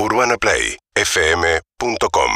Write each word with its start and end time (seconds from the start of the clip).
UrbanaPlayFM.com 0.00 2.30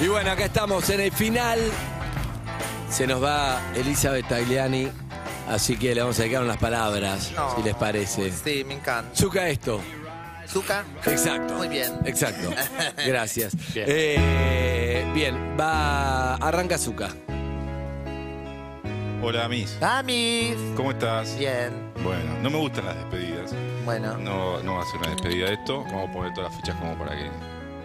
Y 0.00 0.08
bueno, 0.08 0.30
acá 0.30 0.44
estamos 0.46 0.88
en 0.90 1.00
el 1.00 1.12
final. 1.12 1.58
Se 2.88 3.06
nos 3.06 3.22
va 3.22 3.60
Elizabeth 3.74 4.26
Tagliani, 4.28 4.88
así 5.48 5.76
que 5.76 5.94
le 5.94 6.00
vamos 6.00 6.18
a 6.18 6.22
dedicar 6.22 6.42
unas 6.42 6.56
palabras, 6.56 7.32
No. 7.36 7.54
si 7.56 7.62
les 7.62 7.74
parece. 7.74 8.32
Sí, 8.32 8.64
me 8.64 8.74
encanta. 8.74 9.14
Zuka 9.14 9.48
esto. 9.48 9.80
¿Zuka? 10.48 10.84
Exacto. 11.04 11.54
Muy 11.54 11.68
bien. 11.68 11.92
Exacto. 12.06 12.50
Gracias. 13.06 13.52
Bien. 13.74 13.86
Eh, 13.88 15.10
bien, 15.14 15.56
va. 15.60 16.36
Arranca 16.36 16.78
Zuka. 16.78 17.10
Hola, 19.20 19.48
Miss. 19.48 19.76
Amis. 19.82 20.56
¿Cómo 20.76 20.92
estás? 20.92 21.36
Bien. 21.36 21.72
Bueno, 22.04 22.38
no 22.40 22.50
me 22.50 22.58
gustan 22.58 22.84
las 22.84 22.94
despedidas. 22.94 23.52
Bueno. 23.84 24.16
No, 24.16 24.62
no 24.62 24.76
va 24.76 24.82
a 24.82 24.86
ser 24.86 25.00
una 25.00 25.10
despedida 25.10 25.46
de 25.46 25.54
esto. 25.54 25.82
Vamos 25.84 26.08
a 26.08 26.12
poner 26.12 26.34
todas 26.34 26.52
las 26.52 26.60
fichas 26.60 26.76
como 26.76 26.96
para 26.96 27.16
que 27.16 27.28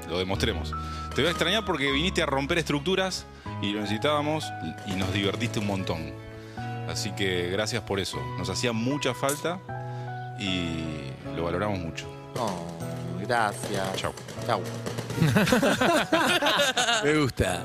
lo 0.10 0.20
demostremos. 0.20 0.72
Te 1.16 1.22
voy 1.22 1.30
a 1.30 1.32
extrañar 1.32 1.66
porque 1.66 1.92
viniste 1.92 2.22
a 2.22 2.28
romper 2.28 2.60
estructuras 2.60 3.26
y 3.64 3.74
lo 3.74 3.82
necesitábamos 3.82 4.46
y 4.86 4.92
nos 4.92 5.12
divertiste 5.12 5.58
un 5.58 5.66
montón. 5.68 6.14
Así 6.88 7.12
que 7.14 7.50
gracias 7.50 7.82
por 7.82 8.00
eso. 8.00 8.20
Nos 8.38 8.50
hacía 8.50 8.72
mucha 8.72 9.16
falta 9.16 9.60
y 10.40 11.10
lo 11.36 11.46
valoramos 11.46 11.80
mucho. 11.80 12.06
Oh, 12.38 12.68
gracias. 13.26 13.96
Chau. 13.96 14.14
Chau. 14.46 14.62
Me 17.04 17.18
gusta. 17.18 17.64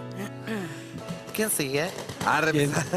¿Quién 1.39 1.51
sigue? 1.53 1.89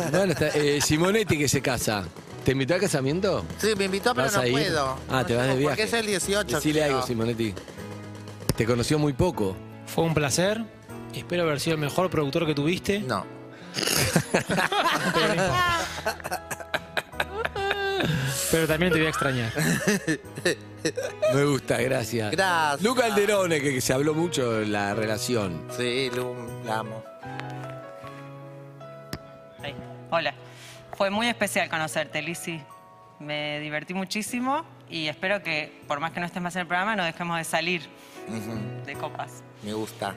Bueno, 0.10 0.32
está, 0.34 0.48
eh, 0.48 0.82
Simonetti 0.82 1.38
que 1.38 1.48
se 1.48 1.62
casa. 1.62 2.06
¿Te 2.44 2.54
invitó 2.54 2.74
al 2.74 2.80
casamiento? 2.82 3.46
Sí, 3.60 3.68
me 3.78 3.86
invitó, 3.86 4.16
pero 4.16 4.26
¿Vas 4.26 4.34
no 4.36 4.42
a 4.42 4.48
ir? 4.48 4.54
puedo. 4.54 4.98
Ah, 5.12 5.24
te 5.24 5.36
vas 5.36 5.46
de 5.46 5.58
viaje. 5.58 5.66
Porque 5.66 5.84
es 5.84 5.94
el 5.94 6.08
18. 6.08 6.56
Decile 6.56 6.80
creo. 6.80 6.96
algo, 6.96 7.06
Simonetti. 7.06 7.54
Te 8.56 8.66
conoció 8.66 8.98
muy 8.98 9.14
poco. 9.14 9.56
Fue 9.86 10.06
un 10.06 10.16
placer. 10.16 10.60
Espero 11.14 11.44
haber 11.44 11.60
sido 11.60 11.76
el 11.76 11.82
mejor 11.82 12.10
productor 12.10 12.48
que 12.48 12.56
tuviste. 12.56 13.02
No. 13.02 13.28
Pero 18.50 18.68
también 18.68 18.92
te 18.92 18.98
voy 18.98 19.06
a 19.06 19.10
extrañar. 19.10 19.54
Me 21.36 21.46
gusta, 21.46 21.78
gracias. 21.78 22.32
Gracias. 22.32 22.82
Luca 22.82 23.06
Alderone, 23.06 23.62
que, 23.62 23.76
que 23.76 23.82
se 23.82 23.94
habló 23.94 24.16
mucho 24.16 24.52
de 24.54 24.66
la 24.66 24.96
relación. 24.96 25.62
Sí, 25.78 26.10
Lu, 26.16 26.34
la 26.66 26.80
amo. 26.80 27.04
Ahí. 29.64 29.76
Hola. 30.10 30.34
Fue 30.98 31.10
muy 31.10 31.28
especial 31.28 31.70
conocerte, 31.70 32.22
Lizzy. 32.22 32.62
Me 33.20 33.60
divertí 33.60 33.94
muchísimo 33.94 34.66
y 34.90 35.08
espero 35.08 35.42
que, 35.42 35.82
por 35.88 36.00
más 36.00 36.12
que 36.12 36.20
no 36.20 36.26
estés 36.26 36.42
más 36.42 36.56
en 36.56 36.62
el 36.62 36.68
programa, 36.68 36.96
no 36.96 37.04
dejemos 37.04 37.38
de 37.38 37.44
salir 37.44 37.82
de 38.86 38.94
copas. 38.96 39.44
Me 39.64 39.74
gusta. 39.74 40.16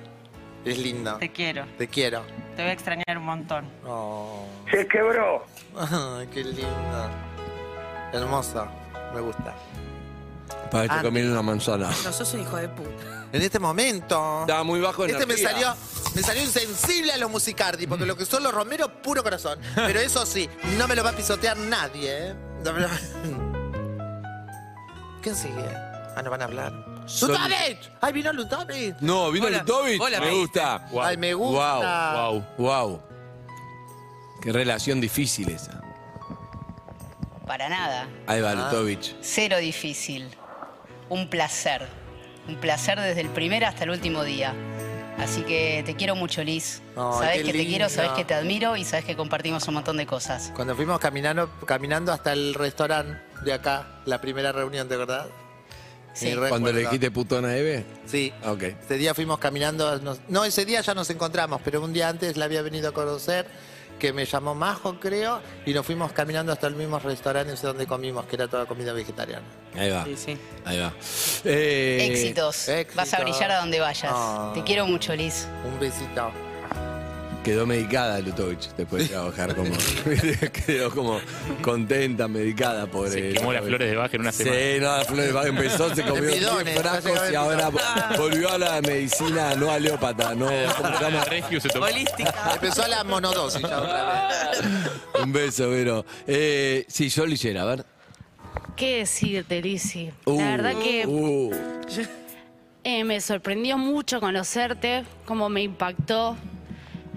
Es 0.65 0.79
lindo. 0.79 1.17
Te 1.19 1.31
quiero. 1.31 1.67
Te 1.77 1.87
quiero. 1.89 2.23
Te 2.57 2.63
voy 2.63 2.71
a 2.71 2.73
extrañar 2.73 3.19
un 3.19 3.25
montón. 3.25 3.71
Oh. 3.87 4.47
Se 4.71 4.87
quebró. 4.89 5.45
Ay, 5.79 6.27
qué 6.33 6.43
lindo. 6.43 7.11
Hermoso. 8.13 8.67
Me 9.15 9.21
gusta. 9.21 9.55
Para 10.71 10.85
que 10.85 10.89
te 10.89 10.95
Andy. 10.95 11.05
comiendo 11.07 11.33
una 11.33 11.43
manzana. 11.43 11.89
No, 12.05 12.13
sos 12.13 12.33
un 12.35 12.41
hijo 12.41 12.57
de 12.57 12.69
puta. 12.69 13.27
En 13.33 13.43
este 13.43 13.59
momento. 13.59 14.41
Estaba 14.41 14.63
muy 14.65 14.81
bajo 14.81 15.05
Este 15.05 15.27
me 15.27 15.37
salió, 15.37 15.75
me 16.15 16.23
salió 16.23 16.43
insensible 16.43 17.13
a 17.13 17.17
los 17.19 17.31
musicardi, 17.31 17.87
porque 17.87 18.07
lo 18.07 18.17
que 18.17 18.25
son 18.25 18.43
los 18.43 18.53
Romero, 18.55 19.03
puro 19.03 19.23
corazón. 19.23 19.59
Pero 19.75 20.01
eso 20.01 20.25
sí, 20.27 20.49
no 20.79 20.87
me 20.89 20.95
lo 20.95 21.05
va 21.05 21.11
a 21.11 21.17
pisotear 21.17 21.57
nadie, 21.57 22.29
¿eh? 22.31 22.35
No 22.65 22.73
me 22.73 22.81
lo- 22.81 22.89
¿Quién 25.23 25.35
sigue? 25.37 25.65
Ah, 26.17 26.23
no 26.23 26.31
van 26.31 26.43
a 26.43 26.45
hablar. 26.45 26.73
¡Lutovic! 27.21 27.79
¡Ay, 28.01 28.13
vino 28.13 28.33
Lutovic! 28.33 28.97
No, 29.01 29.31
vino 29.31 29.47
Hola. 29.47 29.59
Lutovic. 29.59 30.01
Hola, 30.01 30.21
me 30.21 30.27
me 30.27 30.33
gusta. 30.33 30.89
¡Ay, 31.03 31.17
me 31.17 31.35
gusta! 31.35 32.21
Wow, 32.31 32.45
wow. 32.59 33.03
Qué 34.43 34.53
relación 34.53 35.01
difícil 35.01 35.49
esa. 35.51 35.81
Para 37.47 37.69
nada. 37.69 38.09
Ahí 38.27 38.41
va 38.41 38.53
Ah. 38.53 38.55
Lutovic. 38.55 39.17
Cero 39.21 39.59
difícil. 39.59 40.29
Un 41.09 41.29
placer. 41.29 41.87
Un 42.49 42.57
placer 42.57 43.01
desde 43.01 43.21
el 43.23 43.31
primer 43.31 43.65
hasta 43.65 43.85
el 43.85 43.91
último 43.91 44.23
día. 44.23 44.55
Así 45.19 45.43
que 45.43 45.83
te 45.87 45.95
quiero 45.95 46.17
mucho, 46.17 46.43
Liz. 46.43 46.83
Ay, 46.97 47.13
sabes 47.19 47.43
que 47.45 47.53
te 47.53 47.67
quiero, 47.67 47.89
sabes 47.89 48.11
que 48.13 48.25
te 48.25 48.35
admiro 48.35 48.77
y 48.77 48.85
sabes 48.85 49.05
que 49.05 49.17
compartimos 49.17 49.67
un 49.69 49.75
montón 49.75 49.97
de 49.97 50.07
cosas. 50.07 50.53
Cuando 50.55 50.75
fuimos 50.75 50.99
caminando, 50.99 51.49
caminando 51.67 52.13
hasta 52.13 52.33
el 52.33 52.55
restaurante 52.55 53.21
de 53.45 53.53
acá, 53.53 54.01
la 54.07 54.21
primera 54.21 54.53
reunión, 54.53 54.89
¿de 54.89 54.97
verdad? 54.97 55.27
Sí. 56.15 56.33
Cuando 56.49 56.73
le 56.73 56.81
dijiste 56.81 57.11
putona 57.11 57.49
a 57.49 57.57
Eve. 57.57 57.85
Sí. 58.07 58.33
Ok. 58.45 58.63
Ese 58.63 58.97
día 58.99 59.15
fuimos 59.15 59.39
caminando, 59.39 59.99
nos- 60.01 60.21
no, 60.29 60.45
ese 60.45 60.65
día 60.65 60.81
ya 60.81 60.95
nos 60.95 61.09
encontramos, 61.11 61.61
pero 61.65 61.81
un 61.83 61.93
día 61.93 62.09
antes 62.09 62.37
la 62.37 62.45
había 62.45 62.63
venido 62.63 62.89
a 62.91 62.93
conocer, 62.93 63.47
que 63.99 64.13
me 64.13 64.25
llamó 64.25 64.55
Majo, 64.55 64.99
creo, 65.01 65.41
y 65.65 65.73
nos 65.73 65.87
fuimos 65.87 66.13
caminando 66.13 66.53
hasta 66.53 66.67
el 66.67 66.77
mismo 66.77 66.99
restaurante 66.99 67.55
donde 67.63 67.87
comimos, 67.87 68.27
que 68.27 68.37
era 68.37 68.49
toda 68.49 68.67
comida 68.67 68.93
vegetariana. 68.93 69.47
Ahí 69.75 69.91
va. 69.91 70.05
Sí, 70.05 70.17
sí. 70.17 70.39
Ahí 70.65 70.79
va. 70.79 70.93
Eh, 71.45 72.09
éxitos. 72.11 72.69
éxitos. 72.69 72.97
Vas 72.97 73.15
a 73.15 73.21
brillar 73.21 73.51
a 73.51 73.59
donde 73.59 73.81
vayas. 73.81 74.13
Ah. 74.15 74.53
Te 74.55 74.63
quiero 74.63 74.87
mucho, 74.87 75.15
Liz. 75.15 75.47
Un 75.65 75.79
besito. 75.79 76.31
Quedó 77.45 77.67
medicada 77.67 78.21
Lutovic 78.21 78.75
después 78.75 79.03
de 79.03 79.09
trabajar 79.11 79.55
como. 79.55 79.71
quedó 80.67 80.91
como 80.91 81.21
contenta, 81.61 82.27
medicada 82.27 82.87
por 82.87 83.11
Se 83.11 83.35
quemó 83.35 83.53
las 83.53 83.63
flores 83.63 83.91
de 83.91 83.97
Bach 83.97 84.15
en 84.15 84.21
una 84.23 84.33
semana. 84.33 84.57
Sí, 84.57 84.81
no, 84.81 84.97
las 84.97 85.07
flores 85.07 85.27
de 85.27 85.33
Bach 85.33 85.47
empezó, 85.47 85.95
se 85.95 86.03
comió 86.09 86.23
bidones, 86.23 86.65
10 86.65 86.79
frascos 86.81 87.21
y 87.31 87.35
ahora 87.35 87.71
volvió 88.17 88.51
a 88.51 88.57
la 88.57 88.81
medicina 88.81 89.55
no 89.57 89.71
aleópata, 89.71 90.35
no. 90.35 90.47
¿cómo 90.47 90.97
se 90.97 91.05
llama? 91.05 91.25
Regio 91.27 91.61
se 91.61 91.69
tomó. 91.69 91.85
Holística. 91.85 92.53
Empezó 92.55 92.89
la 92.89 93.05
monodosis 93.05 93.61
ya 93.61 93.79
otra 93.79 94.29
vez. 94.51 94.63
Un 95.23 95.33
beso, 95.33 95.69
Vero. 95.69 96.07
Eh, 96.27 96.87
sí, 96.89 97.11
yo 97.11 97.27
leyera, 97.27 97.63
a 97.63 97.65
ver. 97.67 97.85
¿Qué 98.75 98.99
decirte, 99.01 99.61
Lizzy? 99.61 100.11
Uh, 100.25 100.39
La 100.41 100.51
verdad 100.57 100.73
que 100.83 101.07
uh, 101.07 101.51
eh, 102.85 103.05
me 103.05 103.21
sorprendió 103.21 103.77
mucho 103.77 104.19
conocerte, 104.19 105.05
cómo 105.27 105.51
me 105.51 105.63
impactó 105.63 106.37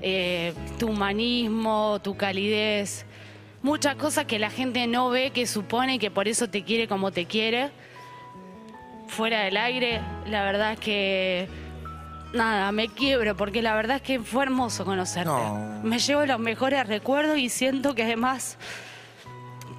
eh, 0.07 0.53
tu 0.79 0.88
humanismo, 0.88 2.00
tu 2.01 2.16
calidez, 2.16 3.06
muchas 3.62 3.95
cosas 3.95 4.25
que 4.25 4.40
la 4.40 4.50
gente 4.50 4.88
no 4.88 5.09
ve, 5.09 5.31
que 5.31 5.45
supone 5.45 5.95
y 5.95 6.00
que 6.00 6.12
por 6.12 6.28
eso 6.28 6.50
te 6.50 6.63
quiere 6.63 6.88
como 6.88 7.12
te 7.12 7.25
quiere. 7.25 7.72
Fuera 9.07 9.41
del 9.41 9.57
aire, 9.57 10.01
la 10.28 10.44
verdad 10.44 10.73
es 10.73 10.79
que 10.79 11.47
nada, 12.34 12.72
me 12.72 12.88
quiebro 12.88 13.35
porque 13.35 13.62
la 13.62 13.75
verdad 13.75 13.97
es 13.97 14.01
que 14.01 14.19
fue 14.19 14.44
hermoso 14.44 14.85
conocerte. 14.85 15.29
No. 15.29 15.81
Me 15.84 16.00
llevo 16.00 16.25
los 16.25 16.40
mejores 16.40 16.88
recuerdos 16.88 17.38
y 17.38 17.50
siento 17.50 17.96
que 17.96 18.03
además 18.03 18.57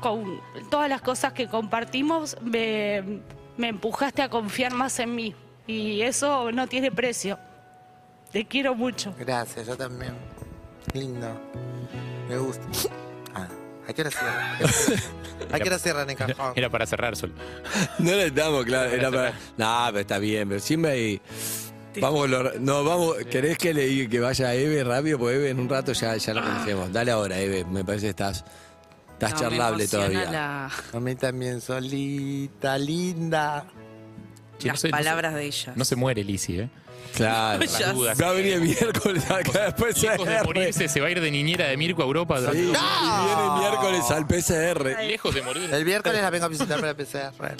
con 0.00 0.40
todas 0.70 0.88
las 0.88 1.02
cosas 1.02 1.32
que 1.32 1.48
compartimos, 1.48 2.36
me, 2.42 3.20
me 3.56 3.68
empujaste 3.68 4.22
a 4.22 4.28
confiar 4.28 4.72
más 4.72 4.98
en 4.98 5.14
mí. 5.14 5.34
Y 5.66 6.02
eso 6.02 6.50
no 6.52 6.66
tiene 6.66 6.90
precio. 6.90 7.38
Te 8.32 8.44
quiero 8.46 8.74
mucho. 8.74 9.14
Gracias, 9.18 9.66
yo 9.66 9.76
también. 9.76 10.12
Lindo. 10.92 11.28
Me 12.28 12.36
gusta. 12.38 12.62
Ah, 13.34 13.46
¿a 13.86 13.92
qué 13.92 14.00
hora 14.00 14.10
cierran? 14.10 15.02
¿A 15.52 15.58
qué 15.60 15.68
hora 15.68 15.78
cierran 15.78 16.10
en 16.10 16.16
cajón? 16.16 16.52
Era 16.56 16.70
para 16.70 16.86
cerrar, 16.86 17.14
Sol. 17.14 17.32
no 17.98 18.10
le 18.12 18.26
estamos, 18.26 18.64
claro. 18.64 18.90
Era 18.90 19.10
para... 19.10 19.32
No, 19.58 19.86
pero 19.88 20.00
está 20.00 20.18
bien, 20.18 20.48
pero 20.48 20.60
siempre 20.60 20.90
hay. 20.92 21.20
Vamos, 22.00 22.28
lo- 22.28 22.54
no, 22.58 22.84
vamos, 22.84 23.16
¿querés 23.30 23.58
que 23.58 23.74
le 23.74 23.84
diga 23.86 24.08
que 24.10 24.18
vaya 24.20 24.54
Eve 24.54 24.82
rápido? 24.82 25.18
Porque 25.18 25.36
Eve 25.36 25.50
en 25.50 25.60
un 25.60 25.68
rato 25.68 25.92
ya, 25.92 26.16
ya 26.16 26.34
lo 26.34 26.42
conocemos. 26.42 26.92
Dale 26.92 27.10
ahora, 27.12 27.38
Eve, 27.38 27.64
me 27.66 27.84
parece 27.84 28.06
que 28.06 28.10
estás, 28.10 28.44
estás 29.12 29.32
No, 29.34 29.38
charlable 29.40 29.86
todavía. 29.86 30.30
la- 30.30 30.70
A 30.94 31.00
mí 31.00 31.14
también, 31.14 31.60
solita, 31.60 32.78
linda. 32.78 33.66
Che, 34.58 34.68
no 34.68 34.72
las 34.72 34.80
se- 34.80 34.88
no 34.88 34.96
se- 34.96 35.02
palabras 35.04 35.34
de 35.34 35.44
ella. 35.44 35.72
No 35.76 35.84
se 35.84 35.96
muere 35.96 36.24
Lizzy, 36.24 36.60
¿eh? 36.60 36.70
Claro. 37.14 37.64
Ya 37.64 37.92
dudas. 37.92 38.20
Va 38.20 38.28
a 38.28 38.32
venir 38.32 38.52
el 38.54 38.60
miércoles 38.62 39.24
acá 39.30 39.64
después 39.66 40.00
Lejos 40.02 40.26
de 40.26 40.34
PCR. 40.36 40.44
morirse, 40.44 40.88
se 40.88 41.00
va 41.00 41.06
a 41.08 41.10
ir 41.10 41.20
de 41.20 41.30
niñera 41.30 41.66
de 41.66 41.76
Mirko 41.76 42.02
a 42.02 42.04
Europa. 42.06 42.36
Sí, 42.38 42.42
durante- 42.44 42.62
y 42.62 43.24
viene 43.26 43.44
el 43.44 43.60
miércoles 43.60 44.10
al 44.10 44.26
PCR. 44.26 44.96
Lejos 45.06 45.34
de 45.34 45.42
morir. 45.42 45.70
El 45.74 45.84
miércoles 45.84 46.22
la 46.22 46.30
vengo 46.30 46.44
a 46.44 46.48
visitar 46.48 46.80
para 46.80 46.94
PCR. 46.94 47.56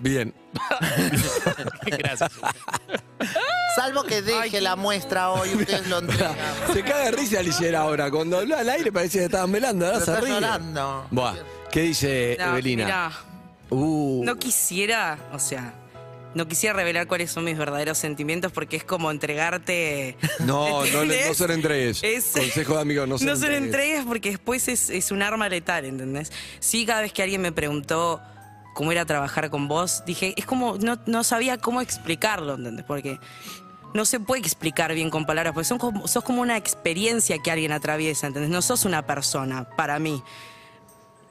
Bien. 0.00 0.34
Gracias. 1.86 2.30
Salvo 3.76 4.02
que 4.04 4.22
deje 4.22 4.60
la 4.60 4.76
muestra 4.76 5.30
hoy, 5.30 5.54
ustedes 5.54 5.86
lo 5.88 5.98
entregan. 5.98 6.34
Se 6.72 6.82
caga 6.82 7.04
de 7.06 7.10
risa 7.12 7.42
Lillera 7.42 7.80
ahora. 7.80 8.10
Cuando 8.10 8.38
habló 8.38 8.56
al 8.56 8.68
aire 8.68 8.90
parecía 8.90 9.20
que 9.22 9.26
estaban 9.26 9.52
velando. 9.52 9.86
Ahora 9.86 9.98
Pero 10.00 10.06
se 10.06 10.12
está 10.12 10.24
ríe. 10.24 10.34
llorando. 10.34 11.06
Buah, 11.10 11.34
¿qué 11.70 11.80
dice 11.82 12.36
No, 12.38 12.46
Evelina? 12.48 12.84
mirá, 12.84 13.12
Uh, 13.70 14.22
no 14.24 14.36
quisiera, 14.38 15.18
o 15.30 15.38
sea, 15.38 15.74
no 16.34 16.46
quisiera 16.46 16.74
revelar 16.76 17.06
cuáles 17.06 17.30
son 17.30 17.44
mis 17.44 17.56
verdaderos 17.56 17.98
sentimientos 17.98 18.52
porque 18.52 18.76
es 18.76 18.84
como 18.84 19.10
entregarte. 19.10 20.16
no, 20.40 20.84
no, 20.86 21.04
no 21.04 21.34
se 21.34 21.48
lo 21.48 21.54
entregues. 21.54 22.02
Es- 22.02 22.32
Consejo 22.34 22.74
de 22.76 22.80
amigos, 22.82 23.08
no 23.08 23.18
se 23.18 23.24
no 23.26 23.32
lo 23.32 23.36
se 23.36 23.46
lo 23.48 23.54
entregues. 23.56 23.74
entregues 23.80 24.06
porque 24.06 24.30
después 24.30 24.68
es, 24.68 24.90
es 24.90 25.10
un 25.10 25.22
arma 25.22 25.48
letal, 25.48 25.84
¿entendés? 25.84 26.30
Sí, 26.60 26.84
cada 26.86 27.00
vez 27.00 27.12
que 27.12 27.22
alguien 27.22 27.40
me 27.40 27.52
preguntó 27.52 28.20
cómo 28.74 28.92
era 28.92 29.04
trabajar 29.04 29.50
con 29.50 29.66
vos, 29.68 30.04
dije, 30.06 30.34
es 30.36 30.46
como, 30.46 30.76
no, 30.78 30.98
no 31.06 31.24
sabía 31.24 31.58
cómo 31.58 31.80
explicarlo, 31.80 32.54
¿entendés? 32.54 32.84
Porque 32.86 33.18
no 33.94 34.04
se 34.04 34.20
puede 34.20 34.40
explicar 34.42 34.94
bien 34.94 35.10
con 35.10 35.26
palabras, 35.26 35.52
porque 35.54 35.64
son 35.66 35.78
como, 35.78 36.06
sos 36.06 36.22
como 36.22 36.42
una 36.42 36.56
experiencia 36.56 37.38
que 37.42 37.50
alguien 37.50 37.72
atraviesa, 37.72 38.26
¿entendés? 38.28 38.50
No 38.50 38.62
sos 38.62 38.84
una 38.84 39.04
persona, 39.06 39.68
para 39.76 39.98
mí. 39.98 40.22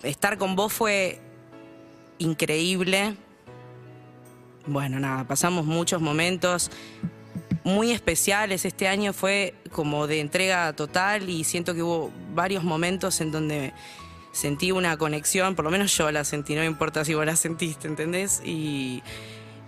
Estar 0.03 0.37
con 0.37 0.55
vos 0.57 0.73
fue 0.73 1.21
increíble. 2.17 3.15
Bueno, 4.67 4.99
nada, 4.99 5.23
pasamos 5.25 5.65
muchos 5.65 6.01
momentos 6.01 6.69
muy 7.63 7.91
especiales. 7.91 8.65
Este 8.65 8.87
año 8.87 9.13
fue 9.13 9.55
como 9.71 10.07
de 10.07 10.19
entrega 10.19 10.73
total 10.73 11.29
y 11.29 11.43
siento 11.43 11.73
que 11.73 11.81
hubo 11.83 12.11
varios 12.33 12.63
momentos 12.63 13.19
en 13.21 13.31
donde 13.31 13.73
sentí 14.31 14.71
una 14.71 14.97
conexión, 14.97 15.55
por 15.55 15.65
lo 15.65 15.71
menos 15.71 15.97
yo 15.97 16.11
la 16.11 16.23
sentí, 16.23 16.53
no 16.53 16.61
me 16.61 16.67
importa 16.67 17.03
si 17.03 17.13
vos 17.13 17.25
la 17.25 17.35
sentiste, 17.35 17.87
¿entendés? 17.87 18.41
Y, 18.45 19.01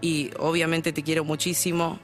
y 0.01 0.31
obviamente 0.37 0.91
te 0.93 1.01
quiero 1.01 1.23
muchísimo. 1.23 1.99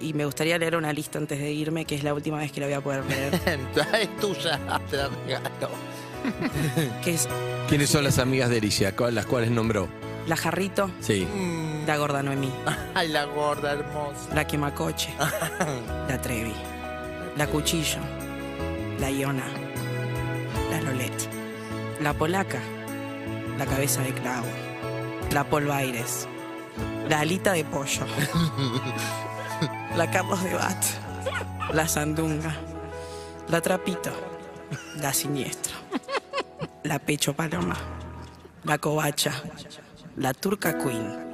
Y 0.00 0.14
me 0.14 0.24
gustaría 0.24 0.58
leer 0.58 0.74
una 0.76 0.92
lista 0.92 1.18
antes 1.18 1.38
de 1.38 1.52
irme, 1.52 1.84
que 1.84 1.94
es 1.94 2.02
la 2.02 2.12
última 2.12 2.38
vez 2.38 2.50
que 2.50 2.60
la 2.60 2.66
voy 2.66 2.74
a 2.74 2.80
poder 2.80 3.04
leer. 3.06 3.34
es 4.00 4.16
tuya, 4.20 4.58
te 4.90 4.96
la 4.96 5.08
regalo. 5.08 5.70
¿Quiénes 7.68 7.88
son 7.88 8.02
las 8.04 8.18
amigas 8.18 8.50
de 8.50 8.58
Alicia? 8.58 8.94
¿Cuál- 8.96 9.14
¿Las 9.14 9.26
cuales 9.26 9.50
nombró? 9.52 9.88
La 10.26 10.36
Jarrito, 10.36 10.90
Sí. 11.00 11.26
Mm. 11.26 11.86
la 11.86 11.96
gorda 11.96 12.22
Noemí, 12.22 12.52
Ay, 12.94 13.08
la 13.08 13.24
gorda 13.24 13.72
hermosa. 13.72 14.34
la 14.34 14.46
Quemacoche, 14.46 15.14
la 16.08 16.20
Trevi, 16.20 16.54
la 17.36 17.46
Cuchillo, 17.46 17.98
la 18.98 19.10
Iona, 19.10 19.44
la 20.70 20.80
Rolette, 20.80 21.28
la 22.00 22.12
Polaca, 22.14 22.60
la 23.58 23.66
Cabeza 23.66 24.02
de 24.02 24.12
Clavo, 24.14 24.46
la 25.32 25.44
Polvaires, 25.44 26.28
la 27.08 27.20
Alita 27.20 27.52
de 27.52 27.64
Pollo, 27.64 28.04
la 29.96 30.10
Carlos 30.10 30.42
de 30.42 30.54
Bat, 30.54 30.84
la 31.72 31.86
Sandunga, 31.88 32.54
la 33.48 33.60
Trapito, 33.60 34.10
la 34.96 35.12
Siniestro, 35.12 35.74
la 36.84 36.98
Pecho 36.98 37.34
Paloma, 37.34 37.76
la 38.64 38.78
Covacha, 38.78 39.32
la 40.16 40.32
Turca 40.32 40.76
Queen, 40.78 41.32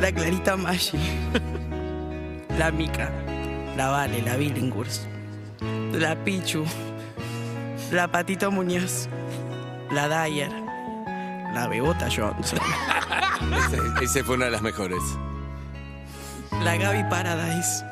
la 0.00 0.12
Clarita 0.12 0.56
Maggi, 0.56 0.98
la 2.58 2.70
Mica, 2.70 3.10
la 3.76 3.88
Vale, 3.90 4.22
la 4.22 4.36
Billinghurst, 4.36 5.06
la 5.92 6.14
Pichu, 6.24 6.64
la 7.92 8.08
Patito 8.08 8.50
Muñoz, 8.50 9.08
la 9.90 10.08
Dyer, 10.08 10.50
la 11.54 11.66
Bebota 11.68 12.08
Johnson, 12.10 12.58
Ese, 13.66 13.78
ese 14.04 14.24
fue 14.24 14.36
una 14.36 14.46
de 14.46 14.50
las 14.52 14.62
mejores. 14.62 15.02
la 16.62 16.76
Gaby 16.76 17.04
Paradise, 17.10 17.84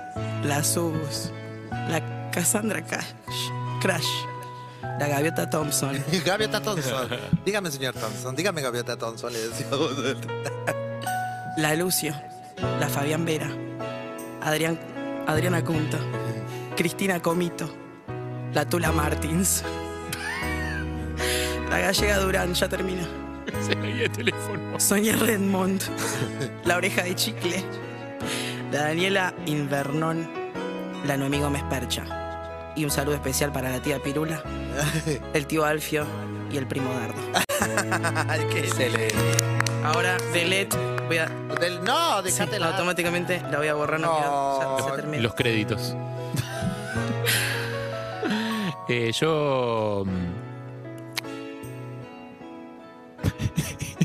la 0.43 0.63
Subus, 0.65 1.33
la 1.71 2.01
Cassandra 2.33 2.83
Cash, 2.83 3.13
Crash, 3.81 4.09
la 4.99 5.09
Gaviota 5.09 5.49
Thompson, 5.49 6.03
Gaviota 6.25 6.61
Thompson. 6.61 7.09
Dígame, 7.45 7.71
señor 7.71 7.95
Thompson. 7.95 8.35
Dígame, 8.37 8.63
Gaviota 8.63 8.97
Thompson, 8.97 9.33
le 9.33 9.39
la 11.57 11.75
Lucio, 11.75 12.15
la 12.81 12.89
Fabián 12.89 13.25
Vera, 13.25 13.49
Adrián, 14.43 14.79
Adriana 15.27 15.63
Cunto, 15.65 15.99
Cristina 16.77 17.21
Comito, 17.21 17.69
la 18.53 18.65
Tula 18.69 18.93
Martins, 18.93 19.63
la 21.71 21.79
Gallega 21.79 22.19
Durán, 22.19 22.55
ya 22.55 22.69
termina. 22.69 23.07
Se 23.65 23.73
el 23.73 24.11
teléfono. 24.11 24.81
Sonia 24.81 25.17
Redmond, 25.17 25.83
la 26.65 26.77
oreja 26.77 27.03
de 27.05 27.15
chicle, 27.15 27.63
la 28.73 28.83
Daniela 28.83 29.35
Invernón, 29.47 30.29
la 31.07 31.17
Noemí 31.17 31.41
Gómez 31.41 31.63
Percha. 31.65 32.24
Y 32.77 32.85
un 32.85 32.91
saludo 32.91 33.15
especial 33.15 33.53
para 33.53 33.71
la 33.71 33.81
tía 33.81 34.01
Pirula, 34.01 34.43
el 35.35 35.47
tío 35.47 35.65
Alfio 35.65 36.07
y 36.51 36.57
el 36.57 36.67
primo 36.67 36.93
Dardo. 36.93 37.21
Ay, 38.29 38.41
qué 38.51 38.59
Excelente. 38.61 39.15
Ahora, 39.85 40.17
delete, 40.33 40.77
voy 41.07 41.19
a... 41.19 41.27
Del- 41.61 41.85
no, 41.85 42.19
sí, 42.19 42.25
déjatela. 42.31 42.69
automáticamente 42.69 43.41
la 43.51 43.59
voy 43.59 43.69
a 43.69 43.75
borrar, 43.75 44.01
no, 44.01 44.13
quiero- 44.17 44.79
ya, 44.81 44.87
ya 44.91 44.97
terminé. 44.97 45.23
Los 45.23 45.35
créditos. 45.35 45.95
Eh, 48.87 49.13
yo. 49.13 50.05
mm, 50.05 50.35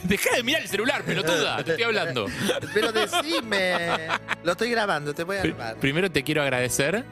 Deja 0.08 0.36
de 0.38 0.44
mirar 0.44 0.62
el 0.62 0.70
celular, 0.70 1.04
pelotuda. 1.04 1.58
Te 1.66 1.72
estoy 1.72 1.84
hablando. 1.84 2.28
Pero 2.74 2.94
decime. 2.94 4.08
Lo 4.42 4.54
estoy 4.54 4.70
grabando, 4.72 5.14
te 5.14 5.26
voy 5.26 5.36
a 5.36 5.44
grabar. 5.44 5.76
Primero 5.76 6.10
te 6.10 6.24
quiero 6.24 6.42
agradecer 6.44 7.04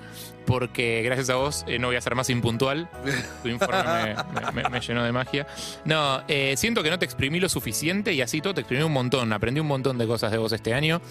porque 0.48 1.04
gracias 1.04 1.30
a 1.30 1.36
vos 1.36 1.64
eh, 1.68 1.78
no 1.78 1.88
voy 1.88 1.98
a 1.98 2.02
ser 2.02 2.16
más 2.16 2.30
impuntual. 2.32 2.90
Tu 3.44 3.50
informe 3.50 4.16
me, 4.54 4.64
me- 4.64 4.70
me 4.70 4.80
llenó 4.80 5.04
de 5.04 5.12
magia. 5.12 5.46
No, 5.86 6.24
eh, 6.28 6.56
siento 6.58 6.82
que 6.82 6.90
no 6.90 6.98
te 6.98 7.06
exprimí 7.06 7.40
lo 7.40 7.50
suficiente 7.50 8.14
y 8.14 8.22
así 8.22 8.42
todo 8.42 8.56
te 8.56 8.62
exprimí 8.62 8.82
un 8.84 8.94
montón. 8.94 9.32
Aprendí 9.34 9.60
un 9.60 9.68
montón 9.68 9.98
de 10.00 10.08
cosas 10.08 10.32
de 10.32 10.38
vos 10.40 10.52
este 10.54 10.74
año. 10.74 11.02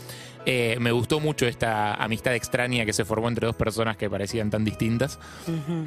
Eh, 0.48 0.76
me 0.80 0.92
gustó 0.92 1.18
mucho 1.20 1.46
esta 1.46 1.94
amistad 1.94 2.34
extraña 2.34 2.84
que 2.84 2.92
se 2.92 3.04
formó 3.04 3.28
entre 3.28 3.46
dos 3.46 3.56
personas 3.56 3.96
que 3.96 4.08
parecían 4.08 4.48
tan 4.50 4.64
distintas. 4.64 5.18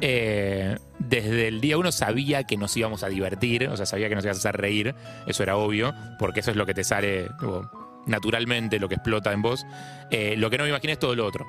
Eh, 0.00 0.76
desde 0.98 1.48
el 1.48 1.60
día 1.60 1.76
uno 1.78 1.90
sabía 1.92 2.44
que 2.44 2.56
nos 2.56 2.76
íbamos 2.76 3.02
a 3.02 3.08
divertir, 3.08 3.68
o 3.68 3.76
sea, 3.76 3.86
sabía 3.86 4.08
que 4.08 4.14
nos 4.14 4.24
ibas 4.24 4.36
a 4.36 4.40
hacer 4.40 4.60
reír, 4.60 4.94
eso 5.26 5.42
era 5.42 5.56
obvio, 5.56 5.94
porque 6.18 6.40
eso 6.40 6.50
es 6.50 6.56
lo 6.58 6.66
que 6.66 6.74
te 6.74 6.84
sale 6.84 7.24
tipo, 7.40 7.70
naturalmente, 8.06 8.78
lo 8.78 8.88
que 8.88 8.96
explota 8.96 9.32
en 9.32 9.40
vos. 9.42 9.64
Eh, 10.10 10.34
lo 10.36 10.50
que 10.50 10.58
no 10.58 10.64
me 10.64 10.70
imaginé 10.70 10.92
es 10.92 10.98
todo 10.98 11.14
lo 11.16 11.24
otro. 11.26 11.46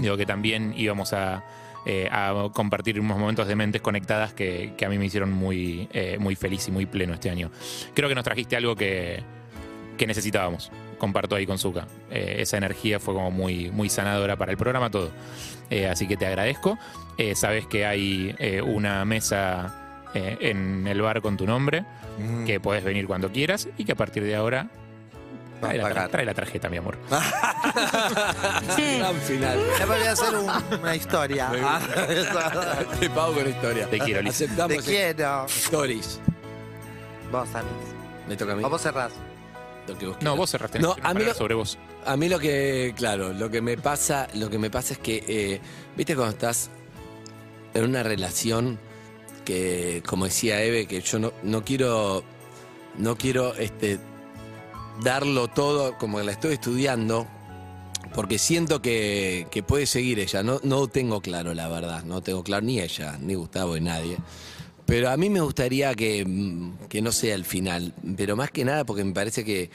Digo 0.00 0.16
que 0.16 0.26
también 0.26 0.72
íbamos 0.76 1.12
a, 1.12 1.44
eh, 1.86 2.08
a 2.10 2.48
compartir 2.52 2.98
unos 2.98 3.18
momentos 3.18 3.46
de 3.46 3.56
mentes 3.56 3.82
conectadas 3.82 4.32
que, 4.32 4.72
que 4.76 4.86
a 4.86 4.88
mí 4.88 4.98
me 4.98 5.04
hicieron 5.04 5.30
muy, 5.30 5.88
eh, 5.92 6.16
muy 6.18 6.34
feliz 6.34 6.66
y 6.68 6.70
muy 6.70 6.86
pleno 6.86 7.12
este 7.12 7.28
año. 7.28 7.50
Creo 7.94 8.08
que 8.08 8.14
nos 8.14 8.24
trajiste 8.24 8.56
algo 8.56 8.74
que, 8.74 9.22
que 9.98 10.06
necesitábamos. 10.06 10.72
Comparto 10.98 11.36
ahí 11.36 11.44
con 11.44 11.58
Zuka. 11.58 11.86
Eh, 12.10 12.36
esa 12.38 12.56
energía 12.56 13.00
fue 13.00 13.12
como 13.12 13.30
muy, 13.30 13.70
muy 13.70 13.90
sanadora 13.90 14.36
para 14.36 14.52
el 14.52 14.56
programa 14.56 14.90
todo. 14.90 15.10
Así 15.90 16.06
que 16.06 16.16
te 16.16 16.26
agradezco. 16.26 16.78
Sabes 17.34 17.66
que 17.66 17.84
hay 17.84 18.36
una 18.64 19.04
mesa 19.04 19.74
en 20.14 20.86
el 20.86 21.02
bar 21.02 21.20
con 21.20 21.36
tu 21.36 21.46
nombre, 21.46 21.84
que 22.46 22.60
puedes 22.60 22.84
venir 22.84 23.08
cuando 23.08 23.32
quieras 23.32 23.68
y 23.76 23.84
que 23.84 23.92
a 23.92 23.96
partir 23.96 24.22
de 24.22 24.36
ahora 24.36 24.68
trae 25.68 25.78
la, 25.78 25.82
pagar. 25.84 26.08
trae 26.10 26.24
la 26.24 26.34
tarjeta, 26.34 26.68
mi 26.68 26.76
amor. 26.76 26.98
Gran 28.76 29.16
final. 29.20 29.58
Ya 29.78 29.86
voy 29.86 30.02
a 30.02 30.12
hacer 30.12 30.34
un- 30.34 30.78
una 30.80 30.96
historia. 30.96 31.50
Te 33.00 33.10
pago 33.10 33.34
con 33.34 33.48
historia. 33.48 33.88
Te 33.88 33.98
quiero, 33.98 34.22
Liz. 34.22 34.34
Aceptamos 34.34 34.76
Te 34.78 34.82
quiero. 34.82 35.46
stories. 35.46 36.20
Vos, 37.30 37.48
Anis. 37.54 37.70
Me 38.28 38.36
toca 38.36 38.52
a 38.52 38.56
mí. 38.56 38.64
O 38.64 38.70
vos 38.70 38.80
cerrás. 38.82 39.12
Lo 39.88 39.98
que 39.98 40.06
vos 40.06 40.14
No, 40.16 40.20
quieras. 40.20 40.36
vos 40.38 40.50
cerraste. 40.50 40.78
No, 40.78 40.96
a 41.02 41.14
mí 41.14 41.24
lo- 41.24 41.34
sobre 41.34 41.54
vos. 41.54 41.78
A 42.06 42.16
mí 42.16 42.28
lo 42.28 42.38
que, 42.38 42.94
claro, 42.96 43.32
lo 43.32 43.50
que 43.50 43.60
me 43.60 43.76
pasa, 43.76 44.28
lo 44.34 44.48
que 44.50 44.58
me 44.58 44.70
pasa 44.70 44.94
es 44.94 44.98
que, 44.98 45.24
eh, 45.26 45.60
viste 45.96 46.14
cuando 46.14 46.32
estás 46.34 46.70
en 47.74 47.84
una 47.84 48.02
relación 48.02 48.78
que, 49.44 50.02
como 50.06 50.24
decía 50.26 50.62
Eve, 50.62 50.86
que 50.86 51.00
yo 51.00 51.18
no, 51.18 51.32
no 51.42 51.64
quiero, 51.64 52.22
no 52.98 53.16
quiero, 53.16 53.54
este, 53.54 53.98
darlo 55.02 55.48
todo 55.48 55.96
como 55.98 56.20
la 56.20 56.32
estoy 56.32 56.54
estudiando, 56.54 57.26
porque 58.14 58.38
siento 58.38 58.80
que, 58.80 59.46
que 59.50 59.62
puede 59.62 59.86
seguir 59.86 60.18
ella. 60.18 60.42
No, 60.42 60.60
no 60.62 60.86
tengo 60.88 61.20
claro, 61.20 61.54
la 61.54 61.68
verdad, 61.68 62.04
no 62.04 62.22
tengo 62.22 62.42
claro 62.42 62.64
ni 62.64 62.80
ella, 62.80 63.18
ni 63.20 63.34
Gustavo, 63.34 63.74
ni 63.74 63.82
nadie. 63.82 64.16
Pero 64.86 65.10
a 65.10 65.16
mí 65.16 65.30
me 65.30 65.40
gustaría 65.40 65.94
que, 65.94 66.24
mm, 66.26 66.88
que 66.88 67.00
no 67.00 67.10
sea 67.10 67.34
el 67.34 67.44
final, 67.44 67.94
pero 68.16 68.36
más 68.36 68.50
que 68.50 68.64
nada 68.64 68.84
porque 68.84 69.04
me 69.04 69.12
parece 69.12 69.44
que 69.44 69.70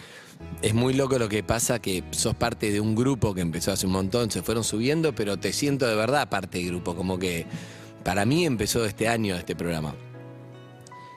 es 0.61 0.73
muy 0.73 0.93
loco 0.93 1.17
lo 1.17 1.27
que 1.27 1.43
pasa, 1.43 1.79
que 1.79 2.03
sos 2.11 2.35
parte 2.35 2.71
de 2.71 2.79
un 2.79 2.95
grupo 2.95 3.33
que 3.33 3.41
empezó 3.41 3.71
hace 3.71 3.87
un 3.87 3.93
montón, 3.93 4.29
se 4.31 4.41
fueron 4.43 4.63
subiendo, 4.63 5.13
pero 5.13 5.37
te 5.37 5.51
siento 5.51 5.87
de 5.87 5.95
verdad 5.95 6.29
parte 6.29 6.59
del 6.59 6.67
grupo, 6.67 6.95
como 6.95 7.17
que 7.17 7.45
para 8.03 8.25
mí 8.25 8.45
empezó 8.45 8.85
este 8.85 9.07
año 9.07 9.35
este 9.35 9.55
programa. 9.55 9.95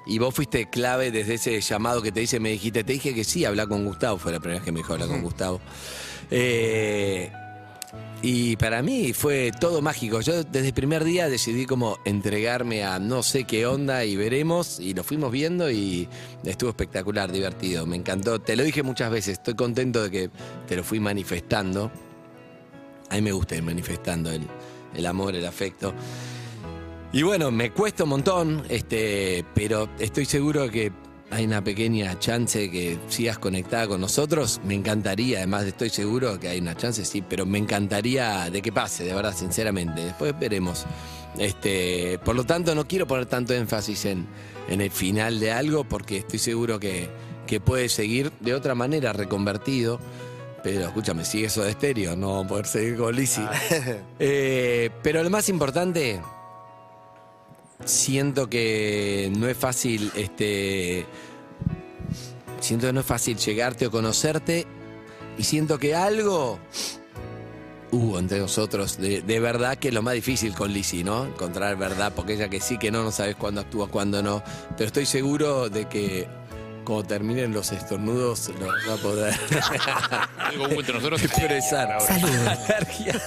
Y 0.07 0.19
vos 0.19 0.35
fuiste 0.35 0.69
clave 0.69 1.11
desde 1.11 1.35
ese 1.35 1.61
llamado 1.61 2.03
que 2.03 2.13
te 2.13 2.23
hice, 2.23 2.41
me 2.41 2.51
dijiste, 2.51 2.85
te 2.85 2.93
dije 2.93 3.15
que 3.15 3.25
sí, 3.25 3.45
habla 3.45 3.67
con 3.67 3.85
Gustavo, 3.85 4.19
fue 4.19 4.33
la 4.33 4.41
primera 4.41 4.59
vez 4.59 4.65
que 4.65 4.73
me 4.73 4.81
dijo 4.81 4.93
hablar 4.93 5.09
con 5.09 5.23
Gustavo. 5.23 5.61
Eh, 6.31 7.31
y 8.23 8.57
para 8.57 8.83
mí 8.83 9.13
fue 9.13 9.51
todo 9.51 9.83
mágico. 9.83 10.21
Yo 10.21 10.45
desde 10.45 10.69
el 10.69 10.75
primer 10.75 11.03
día 11.03 11.29
decidí 11.29 11.67
como 11.67 11.99
entregarme 12.05 12.85
a 12.85 13.01
no 13.01 13.23
sé 13.25 13.45
qué 13.45 13.67
onda 13.67 14.05
y 14.05 14.15
veremos. 14.15 14.79
Y 14.79 14.95
lo 14.95 15.03
fuimos 15.03 15.33
viendo 15.33 15.71
y 15.71 16.09
estuvo 16.45 16.71
espectacular, 16.71 17.33
divertido. 17.33 17.85
Me 17.85 17.97
encantó. 17.97 18.41
Te 18.41 18.55
lo 18.55 18.63
dije 18.63 18.85
muchas 18.85 19.11
veces. 19.11 19.39
Estoy 19.39 19.55
contento 19.55 20.05
de 20.05 20.11
que 20.11 20.31
te 20.69 20.77
lo 20.77 20.85
fui 20.85 21.01
manifestando. 21.01 21.91
A 23.11 23.17
mí 23.17 23.23
me 23.23 23.33
gusta 23.33 23.57
ir 23.57 23.65
manifestando 23.65 24.31
el, 24.31 24.47
el 24.95 25.07
amor, 25.07 25.35
el 25.35 25.45
afecto. 25.45 25.93
Y 27.15 27.23
bueno, 27.23 27.51
me 27.51 27.73
cuesta 27.73 28.05
un 28.05 28.11
montón, 28.11 28.63
este, 28.71 29.45
pero 29.55 29.89
estoy 29.99 30.25
seguro 30.25 30.71
que 30.71 30.91
hay 31.31 31.45
una 31.45 31.63
pequeña 31.63 32.19
chance 32.19 32.71
que 32.71 32.99
sigas 33.09 33.39
conectada 33.39 33.87
con 33.87 34.01
nosotros. 34.01 34.63
Me 34.65 34.75
encantaría, 34.75 35.39
además 35.39 35.65
estoy 35.65 35.91
seguro 35.91 36.41
que 36.41 36.49
hay 36.49 36.61
una 36.61 36.75
chance, 36.75 37.05
sí, 37.05 37.23
pero 37.23 37.45
me 37.45 37.59
encantaría 37.59 38.49
de 38.51 38.63
que 38.63 38.73
pase, 38.73 39.05
de 39.05 39.13
verdad, 39.15 39.35
sinceramente. 39.37 40.05
Después 40.05 40.39
veremos. 40.39 40.87
Este, 41.39 42.19
por 42.25 42.35
lo 42.35 42.45
tanto, 42.45 42.75
no 42.75 42.87
quiero 42.87 43.07
poner 43.07 43.27
tanto 43.27 43.53
énfasis 43.53 44.07
en, 44.07 44.27
en 44.71 44.81
el 44.81 44.91
final 44.91 45.39
de 45.39 45.53
algo 45.53 45.85
porque 45.85 46.19
estoy 46.19 46.39
seguro 46.39 46.81
que, 46.81 47.11
que 47.47 47.61
puede 47.61 47.91
seguir 47.91 48.33
de 48.41 48.55
otra 48.55 48.75
manera 48.75 49.13
reconvertido. 49.13 50.01
Pero 50.63 50.87
escúchame, 50.87 51.25
sigue 51.25 51.47
eso 51.47 51.63
de 51.63 51.73
estéreo, 51.73 52.17
no 52.17 52.47
poder 52.47 52.67
seguir 52.67 52.97
con 52.97 53.15
Lizzy. 53.15 53.43
Eh, 54.19 54.91
pero 55.03 55.23
lo 55.23 55.31
más 55.31 55.49
importante, 55.49 56.21
siento 57.85 58.49
que 58.49 59.31
no 59.37 59.49
es 59.49 59.57
fácil, 59.57 60.11
este, 60.15 61.07
siento 62.61 62.87
que 62.87 62.93
no 62.93 63.01
es 63.01 63.07
fácil 63.07 63.37
llegarte 63.37 63.87
o 63.87 63.91
conocerte 63.91 64.67
y 65.39 65.45
siento 65.45 65.79
que 65.79 65.95
algo 65.95 66.59
hubo 67.93 68.19
entre 68.19 68.39
nosotros, 68.39 68.99
de, 68.99 69.21
de 69.23 69.41
verdad 69.41 69.77
que 69.77 69.89
es 69.89 69.95
lo 69.95 70.03
más 70.03 70.15
difícil 70.15 70.55
con 70.55 70.73
Lizzy, 70.73 71.05
¿no? 71.05 71.27
Encontrar 71.27 71.77
verdad, 71.77 72.13
porque 72.17 72.35
ella 72.35 72.49
que 72.49 72.61
sí, 72.61 72.79
que 72.79 72.91
no, 72.91 73.03
no 73.03 73.13
sabes 73.13 73.37
cuándo 73.37 73.61
actúa, 73.61 73.89
cuándo 73.89 74.23
no. 74.23 74.43
Pero 74.77 74.87
estoy 74.87 75.05
seguro 75.05 75.69
de 75.69 75.87
que 75.89 76.27
cuando 76.85 77.05
terminen 77.05 77.53
los 77.53 77.71
estornudos 77.73 78.51
lo 78.61 78.67
va 78.67 78.95
a 78.95 78.97
poder 79.03 79.35
Algo 80.39 80.65
hubo 80.67 80.81
entre 80.81 80.95
nosotros. 80.95 81.23
expresar. 81.23 81.93
Ahora. 81.93 82.17
Alergia. 82.53 83.21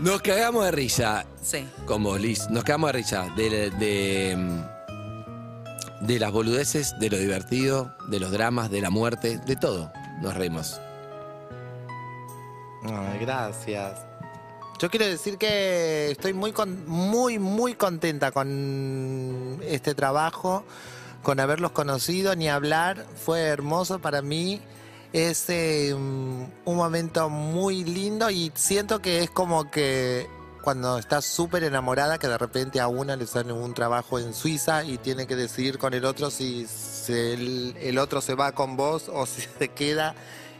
Nos 0.00 0.20
cagamos 0.22 0.64
de 0.66 0.70
risa 0.72 1.24
Sí. 1.42 1.66
con 1.86 2.02
vos, 2.02 2.20
Liz. 2.20 2.48
Nos 2.50 2.64
cagamos 2.64 2.88
de 2.88 2.92
risa 2.92 3.26
de, 3.36 3.70
de, 3.70 4.36
de 6.00 6.18
las 6.18 6.32
boludeces, 6.32 6.94
de 6.98 7.10
lo 7.10 7.16
divertido, 7.18 7.94
de 8.08 8.20
los 8.20 8.30
dramas, 8.30 8.70
de 8.70 8.80
la 8.80 8.90
muerte, 8.90 9.38
de 9.38 9.56
todo. 9.56 9.90
Nos 10.20 10.34
reímos. 10.34 10.80
Ay, 12.84 13.18
gracias. 13.20 14.00
Yo 14.80 14.90
quiero 14.90 15.06
decir 15.06 15.38
que 15.38 16.10
estoy 16.10 16.34
muy, 16.34 16.52
con- 16.52 16.86
muy, 16.86 17.38
muy 17.38 17.74
contenta 17.74 18.30
con 18.30 19.58
este 19.66 19.94
trabajo, 19.94 20.64
con 21.26 21.40
haberlos 21.40 21.72
conocido, 21.72 22.36
ni 22.36 22.48
hablar. 22.48 23.04
Fue 23.16 23.40
hermoso 23.40 23.98
para 23.98 24.22
mí. 24.22 24.60
Es 25.12 25.46
eh, 25.48 25.92
un 25.92 26.52
momento 26.64 27.28
muy 27.28 27.82
lindo 27.82 28.30
y 28.30 28.52
siento 28.54 29.02
que 29.02 29.24
es 29.24 29.30
como 29.30 29.68
que 29.68 30.28
cuando 30.62 30.98
estás 30.98 31.24
súper 31.24 31.64
enamorada, 31.64 32.18
que 32.18 32.28
de 32.28 32.38
repente 32.38 32.78
a 32.78 32.86
una 32.86 33.16
le 33.16 33.26
sale 33.26 33.52
un 33.52 33.74
trabajo 33.74 34.20
en 34.20 34.34
Suiza 34.34 34.84
y 34.84 34.98
tiene 34.98 35.26
que 35.26 35.34
decidir 35.34 35.78
con 35.78 35.94
el 35.94 36.04
otro 36.04 36.30
si 36.30 36.64
el, 37.08 37.98
otro 37.98 38.20
se 38.20 38.36
va 38.36 38.52
con 38.52 38.76
vos 38.76 39.10
o 39.12 39.26
si 39.26 39.42
se 39.58 39.66
queda 39.70 40.14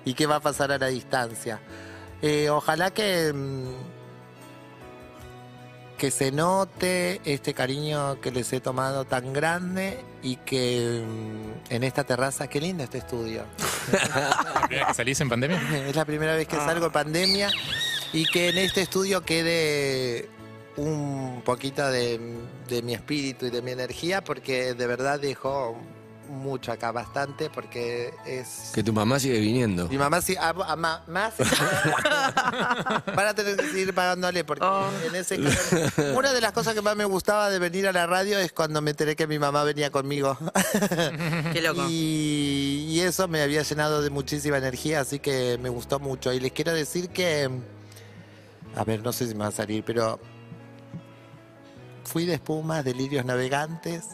y 0.04 0.14
qué 0.14 0.26
va 0.26 0.37
a 0.37 0.40
pasar 0.40 0.73
a 0.73 0.78
la 0.78 0.88
distancia. 0.88 1.61
Eh, 2.23 2.50
ojalá 2.50 2.90
que, 2.90 3.32
mm, 3.32 3.96
que 5.97 6.11
se 6.11 6.31
note 6.31 7.21
este 7.25 7.55
cariño 7.55 8.21
que 8.21 8.31
les 8.31 8.53
he 8.53 8.61
tomado 8.61 9.05
tan 9.05 9.33
grande 9.33 9.99
y 10.23 10.37
que 10.37 11.03
mm, 11.05 11.73
en 11.73 11.85
esta 11.85 12.05
terraza, 12.05 12.49
qué 12.49 12.61
lindo 12.61 12.85
este 12.85 12.99
estudio. 12.99 13.45
¿La 13.93 14.67
primera 14.69 14.69
vez 14.69 14.87
que 14.88 14.95
salís 14.95 15.21
en 15.21 15.29
pandemia? 15.29 15.88
Es 15.88 15.97
la 15.97 16.05
primera 16.05 16.35
vez 16.35 16.47
que 16.47 16.57
salgo 16.57 16.87
de 16.87 16.91
pandemia 16.91 17.50
y 18.12 18.26
que 18.26 18.50
en 18.50 18.59
este 18.59 18.83
estudio 18.83 19.23
quede 19.23 20.29
un 20.76 21.43
poquito 21.45 21.88
de, 21.91 22.21
de 22.69 22.83
mi 22.83 22.95
espíritu 22.95 23.47
y 23.47 23.50
de 23.50 23.62
mi 23.62 23.71
energía 23.71 24.23
porque 24.23 24.75
de 24.75 24.87
verdad 24.87 25.19
dejo 25.19 25.79
mucho 26.28 26.73
acá, 26.73 26.92
bastante, 26.92 27.49
porque 27.50 28.14
es... 28.26 28.71
Que 28.75 28.83
tu 28.83 28.92
mamá 28.92 29.18
sigue 29.18 29.38
viniendo. 29.40 29.88
Mi 29.88 29.99
mamá 29.99 30.21
sí, 30.21 30.37
a- 30.37 30.50
a- 30.50 30.76
ma- 30.76 31.02
más. 31.06 31.35
Van 33.16 33.26
a 33.26 33.35
tener 33.35 33.56
que 33.56 33.68
seguir 33.68 33.95
pagándole 33.95 34.45
porque 34.45 34.64
en 35.06 35.14
ese 35.14 35.40
caso- 35.42 36.02
Una 36.16 36.33
de 36.33 36.40
las 36.40 36.52
cosas 36.52 36.75
que 36.75 36.83
más 36.83 36.97
me 36.97 37.04
gustaba 37.04 37.50
de 37.50 37.59
venir 37.59 37.87
a 37.88 37.92
la 37.92 38.06
radio 38.06 38.38
es 38.38 38.52
cuando 38.52 38.80
me 38.80 38.90
enteré 38.90 39.16
que 39.16 39.26
mi 39.26 39.38
mamá 39.38 39.64
venía 39.64 39.90
conmigo. 39.90 40.37
Qué 41.52 41.61
loco. 41.62 41.85
Y, 41.88 42.87
y 42.88 43.00
eso 43.00 43.28
me 43.28 43.42
había 43.42 43.62
llenado 43.62 44.02
de 44.02 44.11
muchísima 44.11 44.59
energía, 44.59 45.00
así 45.00 45.18
que 45.18 45.59
me 45.62 45.68
gustó 45.68 45.99
mucho. 45.99 46.33
Y 46.33 46.40
les 46.40 46.52
quiero 46.52 46.73
decir 46.73 47.09
que. 47.11 47.50
A 48.76 48.85
ver, 48.85 49.02
no 49.02 49.12
sé 49.12 49.26
si 49.26 49.35
me 49.35 49.40
va 49.40 49.49
a 49.49 49.52
salir, 49.52 49.85
pero. 49.85 50.21
Fui 52.04 52.25
de 52.25 52.35
espumas, 52.35 52.85
de 52.85 52.95
lirios 52.95 53.25
navegantes, 53.25 54.04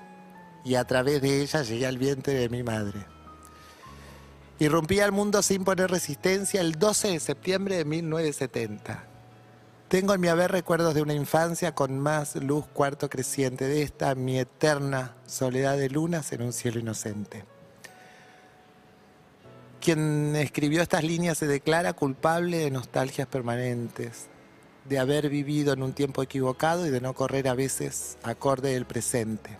y 0.64 0.75
a 0.76 0.85
través 0.85 1.21
de 1.23 1.42
ella 1.42 1.62
llegué 1.62 1.87
al 1.87 1.99
vientre 1.99 2.35
de 2.35 2.49
mi 2.49 2.62
madre. 2.62 3.07
Irrumpí 4.59 5.00
al 5.00 5.12
mundo 5.12 5.42
sin 5.42 5.64
poner 5.64 5.90
resistencia 5.90 6.61
el 6.61 6.78
12 6.78 7.09
de 7.09 7.21
septiembre 7.21 7.76
de 7.78 7.85
1970. 7.85 9.04
Tengo 9.88 10.14
en 10.14 10.21
mi 10.21 10.28
haber 10.28 10.52
recuerdos 10.52 10.95
de 10.95 11.02
una 11.02 11.14
infancia 11.14 11.75
con 11.75 11.99
más 11.99 12.37
luz 12.37 12.64
cuarto 12.73 13.11
creciente 13.11 13.66
de 13.66 13.83
esta, 13.83 14.14
mi 14.14 14.38
eterna 14.38 15.16
soledad 15.26 15.76
de 15.76 15.90
lunas 15.90 16.33
en 16.33 16.42
un 16.42 16.52
cielo 16.52 16.81
inocente. 16.81 17.45
Quien 19.81 20.37
escribió 20.37 20.81
estas 20.81 21.02
líneas 21.02 21.38
se 21.38 21.49
declara 21.49 21.92
culpable 21.92 22.59
de 22.59 22.71
nostalgias 22.71 23.26
permanentes, 23.26 24.28
de 24.88 24.99
haber 24.99 25.28
vivido 25.28 25.73
en 25.73 25.83
un 25.83 25.92
tiempo 25.92 26.23
equivocado 26.23 26.87
y 26.87 26.90
de 26.90 27.00
no 27.00 27.14
correr 27.14 27.49
a 27.49 27.54
veces 27.54 28.16
acorde 28.23 28.75
del 28.75 28.87
presente. 28.87 29.59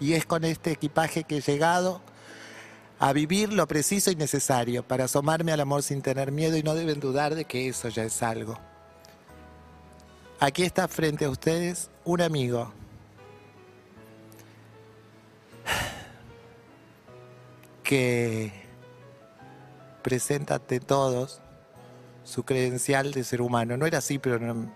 Y 0.00 0.14
es 0.14 0.24
con 0.24 0.44
este 0.44 0.72
equipaje 0.72 1.24
que 1.24 1.36
he 1.36 1.40
llegado 1.40 2.00
a 2.98 3.12
vivir 3.12 3.52
lo 3.52 3.66
preciso 3.66 4.10
y 4.10 4.16
necesario 4.16 4.82
para 4.82 5.04
asomarme 5.04 5.52
al 5.52 5.60
amor 5.60 5.82
sin 5.82 6.02
tener 6.02 6.32
miedo 6.32 6.56
y 6.56 6.62
no 6.62 6.74
deben 6.74 7.00
dudar 7.00 7.34
de 7.34 7.44
que 7.44 7.68
eso 7.68 7.88
ya 7.88 8.04
es 8.04 8.22
algo. 8.22 8.58
Aquí 10.38 10.62
está 10.62 10.88
frente 10.88 11.24
a 11.24 11.30
ustedes 11.30 11.90
un 12.04 12.20
amigo. 12.20 12.72
Que 17.82 18.52
presenta 20.02 20.54
ante 20.56 20.80
todos 20.80 21.40
su 22.24 22.44
credencial 22.44 23.12
de 23.12 23.24
ser 23.24 23.42
humano. 23.42 23.76
No 23.76 23.86
era 23.86 23.98
así, 23.98 24.18
pero 24.18 24.38
no 24.38 24.72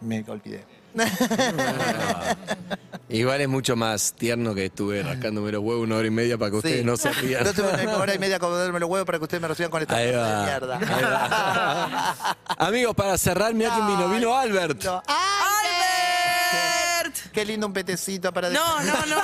me 0.00 0.24
olvidé. 0.28 0.64
Igual 3.12 3.40
es 3.42 3.48
mucho 3.48 3.76
más 3.76 4.14
tierno 4.14 4.54
que 4.54 4.66
estuve 4.66 5.02
rascándome 5.02 5.52
los 5.52 5.62
huevos 5.62 5.84
una 5.84 5.96
hora 5.96 6.06
y 6.08 6.10
media 6.10 6.38
para 6.38 6.50
que 6.50 6.56
ustedes 6.56 6.78
Sí. 6.80 6.84
no 6.84 6.96
se 6.96 7.12
rían. 7.22 7.44
No 7.44 7.52
tuve 7.52 7.68
una 7.86 7.96
hora 7.98 8.14
y 8.14 8.18
media 8.18 8.38
comerme 8.38 8.80
los 8.80 8.88
huevos 8.88 9.04
para 9.06 9.18
que 9.18 9.24
ustedes 9.24 9.42
me 9.42 9.48
reciban 9.48 9.70
con 9.70 9.82
esta 9.82 9.96
Ahí 9.96 10.06
de 10.06 10.12
mierda. 10.12 10.78
ahí 10.78 11.02
va. 11.04 12.36
Amigos, 12.58 12.94
para 12.94 13.18
cerrar, 13.18 13.52
mira 13.54 13.74
quién 13.74 13.86
vino. 13.86 14.08
Vino 14.08 14.34
Albert. 14.34 14.82
No. 14.84 15.02
¡Albert! 15.06 17.16
Qué 17.32 17.44
lindo 17.44 17.66
un 17.66 17.72
petecito 17.72 18.32
para 18.32 18.50
No, 18.50 18.80
no, 18.82 18.94
no. 19.06 19.20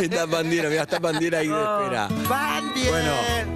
Está 0.00 0.26
Bandera, 0.26 0.68
mira, 0.68 0.82
está 0.82 0.98
Bandera 0.98 1.38
ahí 1.38 1.48
de 1.48 1.54
espera. 1.54 2.08
Van 2.28 2.74
bien. 2.74 2.88
Bueno, 2.90 3.12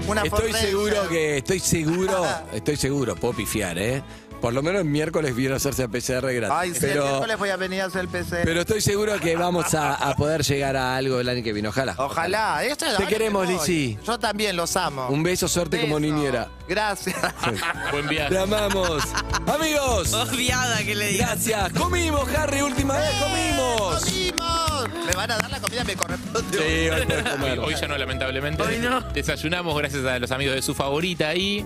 Una 0.09 0.23
estoy 0.23 0.53
Ford 0.53 0.61
seguro 0.61 1.09
que, 1.09 1.39
estoy 1.39 1.61
seguro, 1.61 2.27
estoy 2.53 2.77
seguro, 2.77 3.17
puedo 3.17 3.35
pifiar, 3.35 3.79
¿eh? 3.79 4.03
Por 4.43 4.53
lo 4.53 4.63
menos 4.63 4.81
el 4.83 4.89
miércoles 4.89 5.35
viene 5.37 5.55
a 5.55 5.57
hacerse 5.59 5.85
a 5.85 5.89
PCR 5.89 6.31
gratis. 6.33 6.51
Ay, 6.51 6.75
sí, 6.75 6.87
el 6.87 7.01
miércoles 7.01 7.39
voy 7.39 7.49
a 7.51 7.57
venir 7.57 7.81
a 7.81 7.85
hacer 7.87 8.01
el 8.03 8.09
PC. 8.09 8.43
pero 8.45 8.61
estoy 8.63 8.81
seguro 8.81 9.19
que 9.21 9.37
vamos 9.37 9.73
a, 9.73 9.95
a 9.95 10.15
poder 10.17 10.43
llegar 10.43 10.77
a 10.77 10.97
algo 10.97 11.21
el 11.21 11.29
año 11.29 11.43
que 11.45 11.53
viene. 11.53 11.69
Ojalá. 11.69 11.95
Ojalá. 11.97 12.65
Esto 12.65 12.85
es 12.87 12.97
Te 12.97 13.07
queremos, 13.07 13.47
que. 13.65 13.97
Yo 14.05 14.19
también 14.19 14.57
los 14.57 14.77
amo. 14.77 15.07
Un 15.09 15.23
beso, 15.23 15.47
suerte 15.49 15.81
como 15.81 16.01
niñera. 16.01 16.49
Gracias. 16.69 17.17
Buen 17.93 18.09
viaje. 18.09 18.31
Te 18.35 18.39
amamos. 18.41 19.03
Amigos, 19.47 20.13
Odiada 20.13 20.79
que 20.83 20.95
le 20.97 21.07
digas. 21.09 21.29
gracias. 21.47 21.73
Comimos, 21.75 22.29
Harry, 22.35 22.63
última 22.63 22.97
vez, 22.99 23.11
comimos. 23.21 24.05
¡Comimos! 24.05 25.07
Me 25.07 25.13
van 25.13 25.31
a 25.31 25.39
dar 25.39 25.51
la 25.51 25.61
comida, 25.61 25.85
me 25.85 25.95
corresponde. 25.95 26.59
Sí, 26.59 26.91
hoy 26.91 27.07
puedes 27.07 27.25
Hoy, 27.27 27.31
comer. 27.31 27.59
hoy 27.61 27.75
ya 27.81 27.87
no, 27.87 27.97
lamentablemente. 27.97 28.63
Hoy 28.63 28.79
no. 28.79 29.01
Desayunamos 29.13 29.79
gracias 29.79 30.05
a 30.05 30.19
los 30.19 30.31
amigos 30.33 30.57
de 30.57 30.63
su 30.63 30.75
favorita 30.75 31.33
y. 31.37 31.65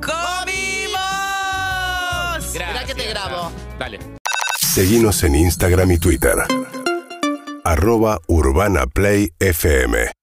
¡Comimos! 0.00 0.71
Mirá 2.52 2.84
que 2.86 2.94
te 2.94 3.08
grabo. 3.08 3.50
Dale. 3.78 3.98
Seguinos 4.58 5.22
en 5.24 5.34
Instagram 5.34 5.90
y 5.92 5.98
Twitter. 5.98 6.36
Arroba 7.64 8.20
Urbana 8.26 8.86
Play 8.86 9.32
FM. 9.38 10.12